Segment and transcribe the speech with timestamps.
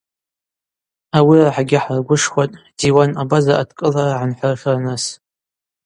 [1.17, 5.03] Ауи рахӏагьи хӏаргвышхватӏ Диуан Абаза адкӏылара гӏанхӏыршарныс.